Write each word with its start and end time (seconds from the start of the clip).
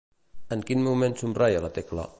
En 0.55 0.63
quin 0.69 0.81
moment 0.87 1.17
somreia 1.23 1.63
la 1.67 1.73
Tecla? 1.79 2.09